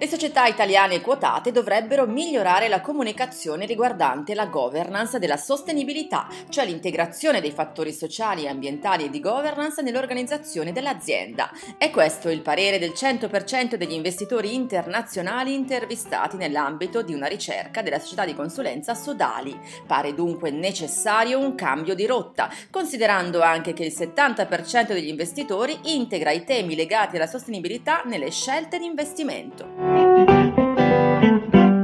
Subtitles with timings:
[0.00, 7.42] le società italiane quotate dovrebbero migliorare la comunicazione riguardante la governance della sostenibilità, cioè l'integrazione
[7.42, 11.50] dei fattori sociali, ambientali e di governance nell'organizzazione dell'azienda.
[11.76, 17.98] È questo il parere del 100% degli investitori internazionali intervistati nell'ambito di una ricerca della
[17.98, 19.54] società di consulenza Sodali.
[19.86, 26.30] Pare dunque necessario un cambio di rotta, considerando anche che il 70% degli investitori integra
[26.30, 29.89] i temi legati alla sostenibilità nelle scelte di investimento.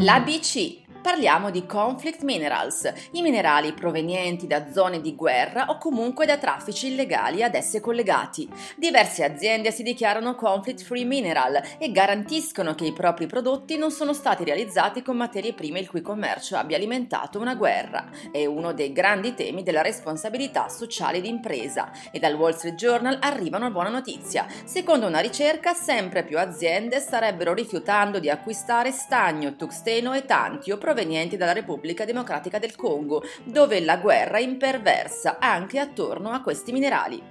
[0.00, 6.36] L'ABC Parliamo di conflict minerals, i minerali provenienti da zone di guerra o comunque da
[6.36, 8.46] traffici illegali ad esse collegati.
[8.76, 14.12] Diverse aziende si dichiarano conflict free mineral e garantiscono che i propri prodotti non sono
[14.12, 18.10] stati realizzati con materie prime il cui commercio abbia alimentato una guerra.
[18.30, 23.56] È uno dei grandi temi della responsabilità sociale d'impresa e dal Wall Street Journal arriva
[23.56, 24.46] una buona notizia.
[24.64, 31.36] Secondo una ricerca, sempre più aziende starebbero rifiutando di acquistare stagno, tuxteno e tantio provenienti
[31.36, 37.22] dalla Repubblica Democratica del Congo, dove la guerra imperversa anche attorno a questi minerali.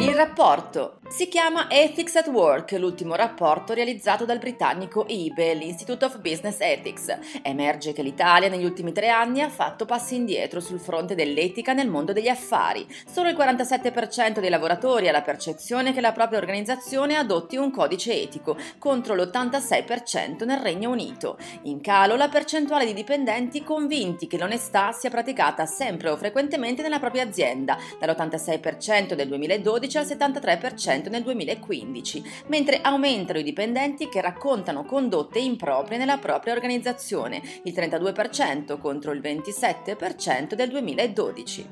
[0.00, 6.20] Il rapporto si chiama Ethics at Work, l'ultimo rapporto realizzato dal britannico IBE, l'Institute of
[6.20, 7.16] Business Ethics.
[7.42, 11.88] Emerge che l'Italia negli ultimi tre anni ha fatto passi indietro sul fronte dell'etica nel
[11.88, 12.86] mondo degli affari.
[13.06, 18.20] Solo il 47% dei lavoratori ha la percezione che la propria organizzazione adotti un codice
[18.20, 21.38] etico, contro l'86% nel Regno Unito.
[21.62, 26.98] In calo la percentuale di dipendenti convinti che l'onestà sia praticata sempre o frequentemente nella
[26.98, 34.20] propria azienda, dall'86% del 2012 2012 al 73% nel 2015, mentre aumentano i dipendenti che
[34.20, 41.68] raccontano condotte improprie nella propria organizzazione, il 32% contro il 27% del 2012.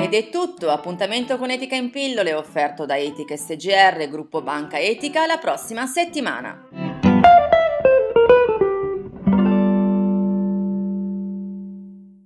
[0.02, 5.26] Ed è tutto, appuntamento con Etica in pillole offerto da Etica SGR, gruppo Banca Etica,
[5.26, 6.85] la prossima settimana.